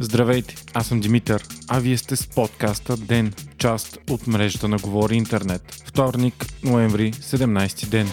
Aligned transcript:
Здравейте, 0.00 0.54
аз 0.74 0.86
съм 0.86 1.00
Димитър, 1.00 1.44
а 1.68 1.78
вие 1.78 1.96
сте 1.96 2.16
с 2.16 2.26
подкаста 2.26 2.96
ДЕН, 2.96 3.32
част 3.58 3.98
от 4.10 4.26
мрежата 4.26 4.68
на 4.68 4.76
Говори 4.76 5.16
Интернет. 5.16 5.82
Вторник, 5.86 6.46
ноември, 6.64 7.12
17 7.12 7.86
ден. 7.86 8.08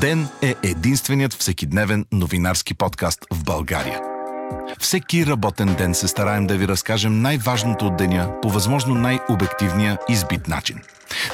Ден 0.00 0.28
е 0.42 0.54
единственият 0.62 1.34
всекидневен 1.34 2.06
новинарски 2.12 2.74
подкаст 2.74 3.26
в 3.32 3.44
България. 3.44 4.00
Всеки 4.78 5.26
работен 5.26 5.74
ден 5.74 5.94
се 5.94 6.08
стараем 6.08 6.46
да 6.46 6.56
ви 6.56 6.68
разкажем 6.68 7.22
най-важното 7.22 7.86
от 7.86 7.96
деня 7.96 8.30
по 8.42 8.50
възможно 8.50 8.94
най-обективния 8.94 9.98
избит 10.08 10.48
начин. 10.48 10.76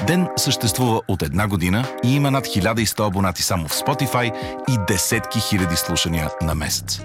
Ден 0.07 0.29
съществува 0.37 1.01
от 1.09 1.23
една 1.23 1.49
година 1.49 1.85
и 2.05 2.14
има 2.14 2.31
над 2.31 2.46
1100 2.46 3.07
абонати 3.07 3.43
само 3.43 3.68
в 3.68 3.72
Spotify 3.72 4.32
и 4.68 4.79
десетки 4.89 5.41
хиляди 5.41 5.77
слушания 5.77 6.31
на 6.43 6.55
месец. 6.55 7.00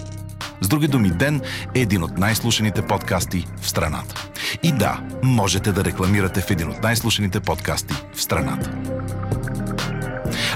С 0.62 0.68
други 0.68 0.88
думи, 0.88 1.10
Ден 1.10 1.42
е 1.76 1.80
един 1.80 2.04
от 2.04 2.18
най-слушаните 2.18 2.82
подкасти 2.82 3.48
в 3.62 3.70
страната. 3.70 4.28
И 4.64 4.72
да, 4.72 5.00
можете 5.24 5.72
да 5.72 5.84
рекламирате 5.84 6.42
в 6.42 6.52
един 6.52 6.70
от 6.70 6.84
най-слушаните 6.84 7.40
подкасти 7.40 7.94
в 8.16 8.22
страната. 8.22 8.72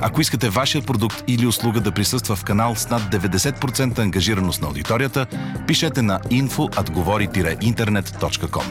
Ако 0.01 0.21
искате 0.21 0.49
вашия 0.49 0.81
продукт 0.81 1.23
или 1.27 1.47
услуга 1.47 1.81
да 1.81 1.91
присъства 1.91 2.35
в 2.35 2.43
канал 2.43 2.75
с 2.75 2.89
над 2.89 3.01
90% 3.01 3.99
ангажираност 3.99 4.61
на 4.61 4.67
аудиторията, 4.67 5.25
пишете 5.67 6.01
на 6.01 6.19
info.govori-internet.com. 6.19 8.63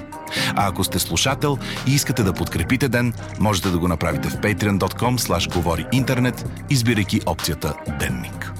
А 0.56 0.68
ако 0.68 0.84
сте 0.84 0.98
слушател 0.98 1.58
и 1.86 1.94
искате 1.94 2.22
да 2.22 2.32
подкрепите 2.32 2.88
ден, 2.88 3.14
можете 3.40 3.70
да 3.70 3.78
го 3.78 3.88
направите 3.88 4.28
в 4.28 4.36
patreon.com 4.36 5.18
slash 5.18 5.92
интернет, 5.92 6.46
избирайки 6.70 7.20
опцията 7.26 7.74
Денник. 7.98 8.55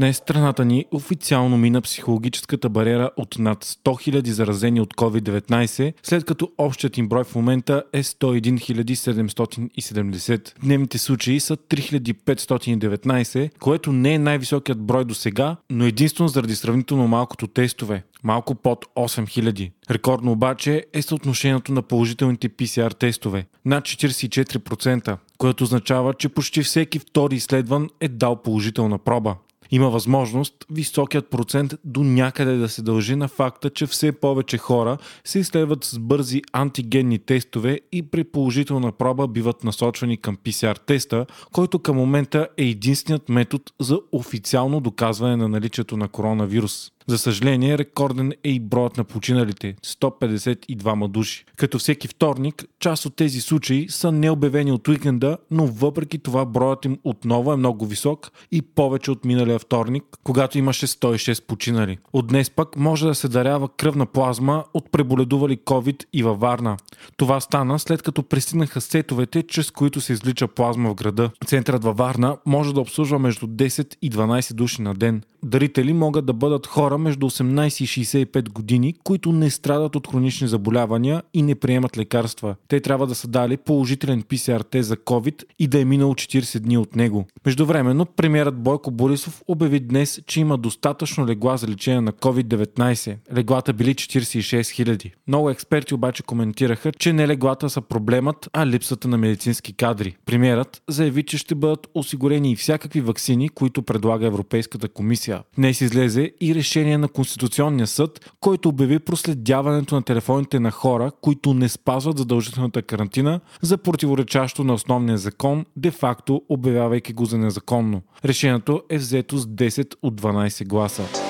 Днес 0.00 0.16
страната 0.16 0.64
ни 0.64 0.84
официално 0.92 1.56
мина 1.56 1.80
психологическата 1.80 2.68
бариера 2.68 3.10
от 3.16 3.38
над 3.38 3.64
100 3.64 3.84
000 3.84 4.28
заразени 4.28 4.80
от 4.80 4.94
COVID-19, 4.94 5.92
след 6.02 6.24
като 6.24 6.50
общият 6.58 6.98
им 6.98 7.08
брой 7.08 7.24
в 7.24 7.34
момента 7.34 7.82
е 7.92 8.02
101 8.02 8.94
770. 8.94 10.52
Дневните 10.62 10.98
случаи 10.98 11.40
са 11.40 11.56
3519, 11.56 13.58
което 13.58 13.92
не 13.92 14.14
е 14.14 14.18
най-високият 14.18 14.80
брой 14.80 15.04
до 15.04 15.14
сега, 15.14 15.56
но 15.70 15.86
единствено 15.86 16.28
заради 16.28 16.56
сравнително 16.56 17.08
малкото 17.08 17.46
тестове. 17.46 18.02
Малко 18.22 18.54
под 18.54 18.86
8000. 18.96 19.70
Рекордно 19.90 20.32
обаче 20.32 20.84
е 20.92 21.02
съотношението 21.02 21.72
на 21.72 21.82
положителните 21.82 22.48
PCR 22.48 22.98
тестове 22.98 23.46
над 23.64 23.84
44%, 23.84 25.16
което 25.38 25.64
означава, 25.64 26.14
че 26.14 26.28
почти 26.28 26.62
всеки 26.62 26.98
втори 26.98 27.34
изследван 27.34 27.88
е 28.00 28.08
дал 28.08 28.42
положителна 28.42 28.98
проба. 28.98 29.36
Има 29.70 29.90
възможност 29.90 30.54
високият 30.70 31.30
процент 31.30 31.74
до 31.84 32.04
някъде 32.04 32.56
да 32.56 32.68
се 32.68 32.82
дължи 32.82 33.16
на 33.16 33.28
факта, 33.28 33.70
че 33.70 33.86
все 33.86 34.12
повече 34.12 34.58
хора 34.58 34.96
се 35.24 35.38
изследват 35.38 35.84
с 35.84 35.98
бързи 35.98 36.42
антигенни 36.52 37.18
тестове 37.18 37.80
и 37.92 38.02
при 38.02 38.24
положителна 38.24 38.92
проба 38.92 39.28
биват 39.28 39.64
насочвани 39.64 40.16
към 40.16 40.36
PCR 40.36 40.78
теста, 40.86 41.26
който 41.52 41.78
към 41.78 41.96
момента 41.96 42.48
е 42.56 42.64
единственият 42.64 43.28
метод 43.28 43.64
за 43.80 44.00
официално 44.12 44.80
доказване 44.80 45.36
на 45.36 45.48
наличието 45.48 45.96
на 45.96 46.08
коронавирус. 46.08 46.90
За 47.10 47.18
съжаление, 47.18 47.78
рекорден 47.78 48.32
е 48.44 48.50
и 48.50 48.60
броят 48.60 48.96
на 48.96 49.04
починалите– 49.04 49.74
152 49.82 51.08
души. 51.08 51.44
Като 51.56 51.78
всеки 51.78 52.08
вторник, 52.08 52.64
част 52.80 53.06
от 53.06 53.16
тези 53.16 53.40
случаи 53.40 53.86
са 53.88 54.12
необявени 54.12 54.72
от 54.72 54.88
уикенда, 54.88 55.38
но 55.50 55.66
въпреки 55.66 56.18
това 56.18 56.44
броят 56.44 56.84
им 56.84 56.98
отново 57.04 57.52
е 57.52 57.56
много 57.56 57.86
висок 57.86 58.30
и 58.52 58.62
повече 58.62 59.10
от 59.10 59.24
миналия 59.24 59.58
вторник, 59.58 60.04
когато 60.24 60.58
имаше 60.58 60.86
106 60.86 61.46
починали. 61.46 61.98
От 62.12 62.26
днес 62.26 62.50
пък 62.50 62.76
може 62.76 63.06
да 63.06 63.14
се 63.14 63.28
дарява 63.28 63.68
кръвна 63.68 64.06
плазма 64.06 64.64
от 64.74 64.92
преболедували 64.92 65.56
COVID 65.56 66.04
и 66.12 66.22
във 66.22 66.40
Варна. 66.40 66.76
Това 67.16 67.40
стана 67.40 67.78
след 67.78 68.02
като 68.02 68.22
пристигнаха 68.22 68.80
сетовете, 68.80 69.42
чрез 69.42 69.70
които 69.70 70.00
се 70.00 70.12
излича 70.12 70.48
плазма 70.48 70.90
в 70.90 70.94
града. 70.94 71.30
Центърът 71.46 71.84
във 71.84 71.96
Варна 71.96 72.36
може 72.46 72.74
да 72.74 72.80
обслужва 72.80 73.18
между 73.18 73.46
10 73.46 73.96
и 74.02 74.10
12 74.10 74.52
души 74.52 74.82
на 74.82 74.94
ден. 74.94 75.22
Дарители 75.44 75.92
могат 75.92 76.26
да 76.26 76.32
бъдат 76.32 76.66
хора 76.66 76.99
между 77.00 77.26
18 77.26 77.84
и 77.84 78.04
65 78.04 78.50
години, 78.50 78.94
които 79.04 79.32
не 79.32 79.50
страдат 79.50 79.96
от 79.96 80.08
хронични 80.08 80.48
заболявания 80.48 81.22
и 81.34 81.42
не 81.42 81.54
приемат 81.54 81.98
лекарства. 81.98 82.56
Те 82.68 82.80
трябва 82.80 83.06
да 83.06 83.14
са 83.14 83.28
дали 83.28 83.56
положителен 83.56 84.22
тест 84.70 84.88
за 84.88 84.96
COVID 84.96 85.44
и 85.58 85.66
да 85.66 85.80
е 85.80 85.84
минало 85.84 86.14
40 86.14 86.58
дни 86.58 86.78
от 86.78 86.96
него. 86.96 87.26
Междувременно, 87.46 88.06
премьерът 88.06 88.62
Бойко 88.62 88.90
Борисов 88.90 89.42
обяви 89.48 89.80
днес, 89.80 90.20
че 90.26 90.40
има 90.40 90.58
достатъчно 90.58 91.26
легла 91.26 91.56
за 91.56 91.68
лечение 91.68 92.00
на 92.00 92.12
COVID-19. 92.12 93.16
Леглата 93.36 93.72
били 93.72 93.94
46 93.94 94.60
000. 94.60 95.12
Много 95.28 95.50
експерти 95.50 95.94
обаче 95.94 96.22
коментираха, 96.22 96.92
че 96.92 97.12
не 97.12 97.28
леглата 97.28 97.70
са 97.70 97.80
проблемът, 97.80 98.48
а 98.52 98.66
липсата 98.66 99.08
на 99.08 99.18
медицински 99.18 99.72
кадри. 99.72 100.16
Премьерът 100.26 100.82
заяви, 100.88 101.22
че 101.22 101.38
ще 101.38 101.54
бъдат 101.54 101.88
осигурени 101.94 102.52
и 102.52 102.56
всякакви 102.56 103.00
вакцини, 103.00 103.48
които 103.48 103.82
предлага 103.82 104.26
Европейската 104.26 104.88
комисия. 104.88 105.42
Днес 105.56 105.80
излезе 105.80 106.32
и 106.40 106.54
решение 106.54 106.79
на 106.84 107.08
Конституционния 107.08 107.86
съд, 107.86 108.32
който 108.40 108.68
обяви 108.68 108.98
проследяването 108.98 109.94
на 109.94 110.02
телефоните 110.02 110.60
на 110.60 110.70
хора, 110.70 111.12
които 111.20 111.54
не 111.54 111.68
спазват 111.68 112.18
задължителната 112.18 112.82
карантина 112.82 113.40
за 113.62 113.78
противоречащо 113.78 114.64
на 114.64 114.74
основния 114.74 115.18
закон, 115.18 115.64
де-факто 115.76 116.42
обявявайки 116.48 117.12
го 117.12 117.24
за 117.24 117.38
незаконно. 117.38 118.02
Решението 118.24 118.82
е 118.88 118.98
взето 118.98 119.38
с 119.38 119.46
10 119.46 119.94
от 120.02 120.20
12 120.20 120.66
гласа. 120.66 121.29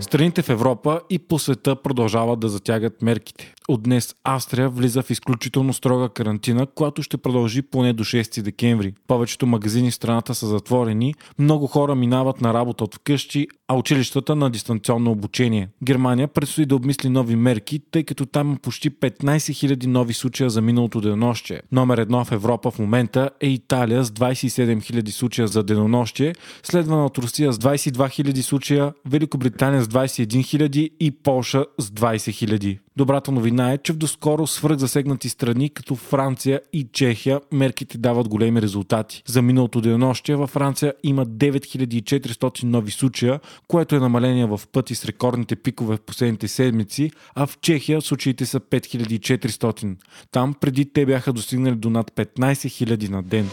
Страните 0.00 0.42
в 0.42 0.48
Европа 0.48 1.00
и 1.10 1.18
по 1.18 1.38
света 1.38 1.76
продължават 1.76 2.40
да 2.40 2.48
затягат 2.48 3.02
мерките. 3.02 3.54
От 3.68 3.82
днес 3.82 4.14
Австрия 4.24 4.68
влиза 4.68 5.02
в 5.02 5.10
изключително 5.10 5.72
строга 5.72 6.08
карантина, 6.08 6.66
която 6.66 7.02
ще 7.02 7.16
продължи 7.16 7.62
поне 7.62 7.92
до 7.92 8.04
6 8.04 8.42
декември. 8.42 8.94
Повечето 9.06 9.46
магазини 9.46 9.90
в 9.90 9.94
страната 9.94 10.34
са 10.34 10.46
затворени, 10.46 11.14
много 11.38 11.66
хора 11.66 11.94
минават 11.94 12.40
на 12.40 12.54
работа 12.54 12.84
от 12.84 12.94
вкъщи, 12.94 13.48
а 13.68 13.76
училищата 13.76 14.36
на 14.36 14.50
дистанционно 14.50 15.10
обучение. 15.10 15.68
Германия 15.84 16.28
предстои 16.28 16.66
да 16.66 16.76
обмисли 16.76 17.08
нови 17.08 17.36
мерки, 17.36 17.80
тъй 17.90 18.04
като 18.04 18.26
там 18.26 18.48
има 18.48 18.56
почти 18.56 18.90
15 18.90 19.20
000 19.20 19.86
нови 19.86 20.14
случая 20.14 20.50
за 20.50 20.60
миналото 20.60 21.00
денонощие. 21.00 21.62
Номер 21.72 21.98
едно 21.98 22.24
в 22.24 22.32
Европа 22.32 22.70
в 22.70 22.78
момента 22.78 23.30
е 23.40 23.48
Италия 23.48 24.04
с 24.04 24.10
27 24.10 24.78
000 24.78 25.10
случая 25.10 25.48
за 25.48 25.62
денонощие, 25.62 26.34
следвана 26.62 27.06
от 27.06 27.18
Русия 27.18 27.52
с 27.52 27.58
22 27.58 27.90
000 27.92 28.40
случая, 28.40 28.92
Великобритания 29.06 29.82
с 29.82 29.88
21 29.90 30.26
000 30.26 30.90
и 31.00 31.10
Полша 31.10 31.64
с 31.78 31.90
20 31.90 32.16
000. 32.16 32.78
Добрата 32.96 33.32
новина 33.32 33.72
е, 33.72 33.78
че 33.78 33.92
в 33.92 33.96
доскоро 33.96 34.46
свръхзасегнати 34.46 35.28
страни 35.28 35.70
като 35.70 35.96
Франция 35.96 36.60
и 36.72 36.88
Чехия 36.92 37.40
мерките 37.52 37.98
дават 37.98 38.28
големи 38.28 38.62
резултати. 38.62 39.22
За 39.26 39.42
миналото 39.42 39.80
денонощие 39.80 40.36
във 40.36 40.50
Франция 40.50 40.94
има 41.02 41.26
9400 41.26 42.64
нови 42.64 42.90
случая, 42.90 43.40
което 43.68 43.96
е 43.96 44.00
намаление 44.00 44.46
в 44.46 44.60
пъти 44.72 44.94
с 44.94 45.04
рекордните 45.04 45.56
пикове 45.56 45.96
в 45.96 46.00
последните 46.00 46.48
седмици, 46.48 47.10
а 47.34 47.46
в 47.46 47.58
Чехия 47.60 48.00
случаите 48.00 48.46
са 48.46 48.60
5400. 48.60 49.96
Там 50.30 50.54
преди 50.60 50.92
те 50.92 51.06
бяха 51.06 51.32
достигнали 51.32 51.74
до 51.74 51.90
над 51.90 52.10
15 52.10 52.28
000 52.36 53.08
на 53.08 53.22
ден. 53.22 53.50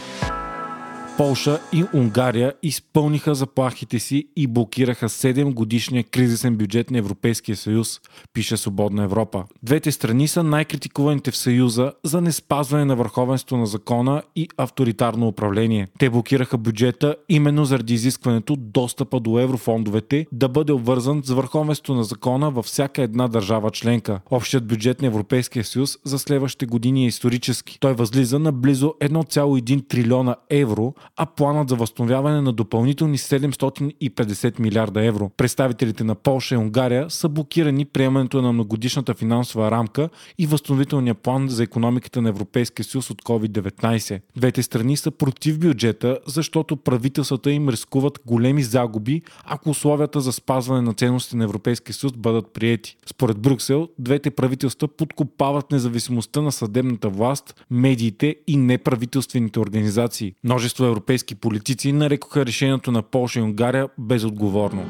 Полша 1.18 1.60
и 1.72 1.84
Унгария 1.94 2.52
изпълниха 2.62 3.34
заплахите 3.34 3.98
си 3.98 4.28
и 4.36 4.46
блокираха 4.46 5.08
7 5.08 5.54
годишния 5.54 6.04
кризисен 6.04 6.56
бюджет 6.56 6.90
на 6.90 6.98
Европейския 6.98 7.56
съюз, 7.56 8.00
пише 8.32 8.56
Свободна 8.56 9.04
Европа. 9.04 9.44
Двете 9.62 9.92
страни 9.92 10.28
са 10.28 10.42
най-критикуваните 10.42 11.30
в 11.30 11.36
съюза 11.36 11.92
за 12.04 12.20
неспазване 12.20 12.84
на 12.84 12.96
върховенство 12.96 13.56
на 13.56 13.66
закона 13.66 14.22
и 14.36 14.48
авторитарно 14.56 15.28
управление. 15.28 15.88
Те 15.98 16.10
блокираха 16.10 16.58
бюджета 16.58 17.16
именно 17.28 17.64
заради 17.64 17.94
изискването 17.94 18.56
достъпа 18.56 19.20
до 19.20 19.38
еврофондовете 19.38 20.26
да 20.32 20.48
бъде 20.48 20.72
обвързан 20.72 21.22
с 21.24 21.30
върховенство 21.30 21.94
на 21.94 22.04
закона 22.04 22.50
във 22.50 22.64
всяка 22.64 23.02
една 23.02 23.28
държава 23.28 23.70
членка. 23.70 24.20
Общият 24.30 24.66
бюджет 24.66 25.02
на 25.02 25.06
Европейския 25.06 25.64
съюз 25.64 25.98
за 26.04 26.18
следващите 26.18 26.66
години 26.66 27.04
е 27.04 27.08
исторически. 27.08 27.78
Той 27.80 27.94
възлиза 27.94 28.38
на 28.38 28.52
близо 28.52 28.94
1,1 29.00 29.88
трилиона 29.88 30.36
евро, 30.50 30.94
а 31.16 31.26
планът 31.26 31.68
за 31.68 31.76
възстановяване 31.76 32.40
на 32.40 32.52
допълнителни 32.52 33.18
750 33.18 34.60
милиарда 34.60 35.04
евро. 35.04 35.30
Представителите 35.36 36.04
на 36.04 36.14
Полша 36.14 36.54
и 36.54 36.58
Унгария 36.58 37.10
са 37.10 37.28
блокирани 37.28 37.84
приемането 37.84 38.42
на 38.42 38.52
многодишната 38.52 39.14
финансова 39.14 39.70
рамка 39.70 40.08
и 40.38 40.46
възстановителния 40.46 41.14
план 41.14 41.48
за 41.48 41.62
економиката 41.62 42.22
на 42.22 42.28
Европейския 42.28 42.84
съюз 42.84 43.10
от 43.10 43.22
COVID-19. 43.22 44.20
Двете 44.36 44.62
страни 44.62 44.96
са 44.96 45.10
против 45.10 45.58
бюджета, 45.58 46.18
защото 46.26 46.76
правителствата 46.76 47.50
им 47.50 47.68
рискуват 47.68 48.20
големи 48.26 48.62
загуби, 48.62 49.22
ако 49.44 49.70
условията 49.70 50.20
за 50.20 50.32
спазване 50.32 50.82
на 50.82 50.94
ценности 50.94 51.36
на 51.36 51.44
Европейския 51.44 51.94
съюз 51.94 52.12
бъдат 52.12 52.52
приети. 52.52 52.96
Според 53.06 53.38
Брюксел, 53.38 53.88
двете 53.98 54.30
правителства 54.30 54.88
подкопават 54.88 55.72
независимостта 55.72 56.42
на 56.42 56.52
съдебната 56.52 57.08
власт, 57.08 57.64
медиите 57.70 58.36
и 58.46 58.56
неправителствените 58.56 59.60
организации. 59.60 60.34
Множество 60.44 60.84
европейски 60.98 61.34
политици 61.34 61.92
нарекоха 61.92 62.46
решението 62.46 62.92
на 62.92 63.02
Польша 63.02 63.38
и 63.38 63.42
Унгария 63.42 63.88
безотговорно. 63.98 64.86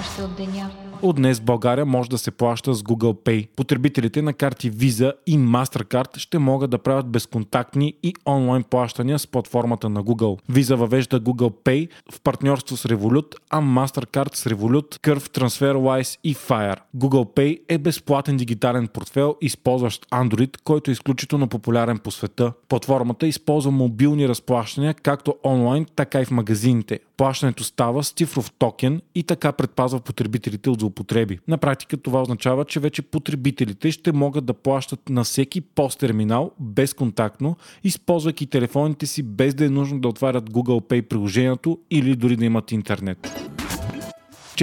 Още 0.00 0.22
от 0.22 0.36
деня. 0.36 0.70
От 1.02 1.16
днес 1.16 1.40
в 1.40 1.42
България 1.42 1.86
може 1.86 2.10
да 2.10 2.18
се 2.18 2.30
плаща 2.30 2.74
с 2.74 2.82
Google 2.82 3.24
Pay. 3.24 3.48
Потребителите 3.56 4.22
на 4.22 4.32
карти 4.32 4.72
Visa 4.72 5.12
и 5.26 5.38
Mastercard 5.38 6.18
ще 6.18 6.38
могат 6.38 6.70
да 6.70 6.78
правят 6.78 7.06
безконтактни 7.06 7.94
и 8.02 8.14
онлайн 8.26 8.62
плащания 8.62 9.18
с 9.18 9.26
платформата 9.26 9.88
на 9.88 10.04
Google. 10.04 10.38
Visa 10.50 10.74
въвежда 10.74 11.20
Google 11.20 11.52
Pay 11.64 11.88
в 12.12 12.20
партньорство 12.20 12.76
с 12.76 12.88
Revolut, 12.88 13.34
а 13.50 13.62
Mastercard 13.62 14.34
с 14.34 14.44
Revolut, 14.44 15.00
Curve, 15.00 15.38
TransferWise 15.38 16.18
и 16.24 16.34
Fire. 16.34 16.76
Google 16.96 17.36
Pay 17.36 17.60
е 17.68 17.78
безплатен 17.78 18.36
дигитален 18.36 18.88
портфел, 18.88 19.36
използващ 19.40 20.06
Android, 20.10 20.60
който 20.64 20.90
е 20.90 20.92
изключително 20.92 21.48
популярен 21.48 21.98
по 21.98 22.10
света. 22.10 22.52
Платформата 22.68 23.26
използва 23.26 23.70
мобилни 23.70 24.28
разплащания 24.28 24.94
както 24.94 25.34
онлайн, 25.44 25.86
така 25.96 26.20
и 26.20 26.24
в 26.24 26.30
магазините. 26.30 26.98
Плащането 27.20 27.64
става 27.64 28.04
с 28.04 28.12
цифров 28.12 28.52
токен 28.58 29.00
и 29.14 29.22
така 29.22 29.52
предпазва 29.52 30.00
потребителите 30.00 30.70
от 30.70 30.80
злоупотреби. 30.80 31.38
На 31.48 31.58
практика 31.58 31.96
това 31.96 32.22
означава, 32.22 32.64
че 32.64 32.80
вече 32.80 33.02
потребителите 33.02 33.90
ще 33.90 34.12
могат 34.12 34.44
да 34.44 34.54
плащат 34.54 35.08
на 35.08 35.24
всеки 35.24 35.60
пост-терминал 35.60 36.50
безконтактно, 36.60 37.56
използвайки 37.84 38.46
телефоните 38.46 39.06
си 39.06 39.22
без 39.22 39.54
да 39.54 39.64
е 39.64 39.68
нужно 39.68 40.00
да 40.00 40.08
отварят 40.08 40.50
Google 40.50 40.90
Pay 40.90 41.02
приложението 41.02 41.78
или 41.90 42.16
дори 42.16 42.36
да 42.36 42.44
имат 42.44 42.72
интернет. 42.72 43.49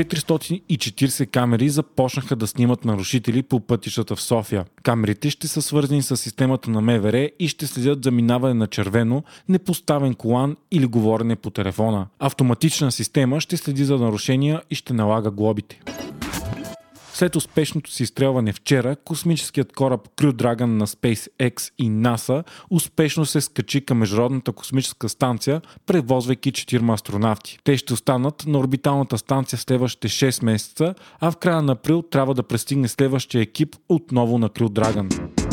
440 0.03 1.27
камери 1.27 1.69
започнаха 1.69 2.35
да 2.35 2.47
снимат 2.47 2.85
нарушители 2.85 3.43
по 3.43 3.59
пътищата 3.59 4.15
в 4.15 4.21
София. 4.21 4.65
Камерите 4.83 5.29
ще 5.29 5.47
са 5.47 5.61
свързани 5.61 6.01
с 6.01 6.17
системата 6.17 6.69
на 6.69 6.81
МВР 6.81 7.29
и 7.39 7.47
ще 7.47 7.67
следят 7.67 8.03
за 8.03 8.11
минаване 8.11 8.53
на 8.53 8.67
червено, 8.67 9.23
непоставен 9.49 10.13
колан 10.13 10.57
или 10.71 10.85
говорене 10.85 11.35
по 11.35 11.49
телефона. 11.49 12.07
Автоматична 12.19 12.91
система 12.91 13.41
ще 13.41 13.57
следи 13.57 13.83
за 13.83 13.97
нарушения 13.97 14.61
и 14.69 14.75
ще 14.75 14.93
налага 14.93 15.31
глобите. 15.31 15.81
След 17.17 17.35
успешното 17.35 17.91
си 17.91 18.03
изстрелване 18.03 18.53
вчера, 18.53 18.95
космическият 18.95 19.73
кораб 19.73 20.07
Crew 20.17 20.31
Dragon 20.31 20.65
на 20.65 20.87
SpaceX 20.87 21.71
и 21.77 21.91
NASA 21.91 22.43
успешно 22.69 23.25
се 23.25 23.41
скачи 23.41 23.85
към 23.85 23.97
Международната 23.97 24.51
космическа 24.51 25.09
станция, 25.09 25.61
превозвайки 25.85 26.51
4 26.51 26.93
астронавти. 26.93 27.59
Те 27.63 27.77
ще 27.77 27.93
останат 27.93 28.43
на 28.47 28.59
орбиталната 28.59 29.17
станция 29.17 29.59
следващите 29.59 30.07
6 30.07 30.43
месеца, 30.43 30.95
а 31.19 31.31
в 31.31 31.37
края 31.37 31.61
на 31.61 31.71
април 31.71 32.01
трябва 32.01 32.33
да 32.33 32.43
пристигне 32.43 32.87
следващия 32.87 33.41
екип 33.41 33.75
отново 33.89 34.37
на 34.37 34.49
Crew 34.49 34.67
Dragon. 34.67 35.46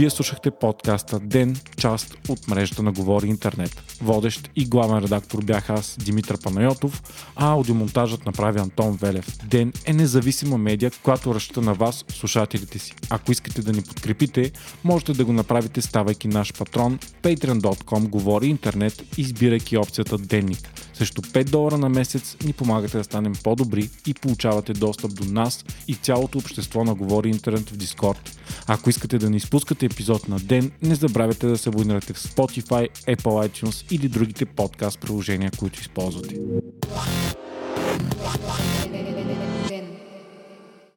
Вие 0.00 0.10
слушахте 0.10 0.50
подкаста 0.50 1.20
Ден, 1.20 1.56
част 1.76 2.16
от 2.28 2.48
мрежата 2.48 2.82
на 2.82 2.92
Говори 2.92 3.26
Интернет. 3.26 3.82
Водещ 4.02 4.50
и 4.56 4.64
главен 4.64 4.98
редактор 4.98 5.44
бях 5.44 5.70
аз, 5.70 5.96
Димитър 5.98 6.40
Панайотов, 6.40 7.02
а 7.36 7.50
аудиомонтажът 7.50 8.26
направи 8.26 8.58
Антон 8.58 8.98
Велев. 9.00 9.38
Ден 9.44 9.72
е 9.86 9.92
независима 9.92 10.58
медия, 10.58 10.90
която 11.02 11.34
разчита 11.34 11.60
на 11.60 11.74
вас, 11.74 12.04
слушателите 12.08 12.78
си. 12.78 12.94
Ако 13.10 13.32
искате 13.32 13.62
да 13.62 13.72
ни 13.72 13.82
подкрепите, 13.82 14.52
можете 14.84 15.12
да 15.12 15.24
го 15.24 15.32
направите 15.32 15.82
ставайки 15.82 16.28
наш 16.28 16.54
патрон 16.54 16.98
patreon.com 17.22 18.08
Говори 18.08 18.46
Интернет, 18.46 19.02
избирайки 19.18 19.76
опцията 19.76 20.18
Денник. 20.18 20.70
Също 20.94 21.22
5 21.22 21.44
долара 21.50 21.78
на 21.78 21.88
месец 21.88 22.36
ни 22.44 22.52
помагате 22.52 22.98
да 22.98 23.04
станем 23.04 23.32
по-добри 23.44 23.90
и 24.06 24.14
получавате 24.14 24.72
достъп 24.72 25.14
до 25.14 25.24
нас 25.24 25.64
и 25.88 25.94
цялото 25.94 26.38
общество 26.38 26.84
на 26.84 26.94
Говори 26.94 27.28
Интернет 27.28 27.70
в 27.70 27.76
Дискорд. 27.76 28.40
Ако 28.66 28.90
искате 28.90 29.18
да 29.18 29.30
не 29.30 29.36
изпускате 29.36 29.89
епизод 29.90 30.28
на 30.28 30.36
ден, 30.36 30.70
не 30.82 30.94
забравяйте 30.94 31.46
да 31.46 31.58
се 31.58 31.68
абонирате 31.68 32.12
в 32.12 32.18
Spotify, 32.18 32.88
Apple 33.16 33.48
iTunes 33.48 33.94
или 33.94 34.08
другите 34.08 34.46
подкаст 34.46 35.00
приложения, 35.00 35.50
които 35.58 35.80
използвате. 35.80 36.36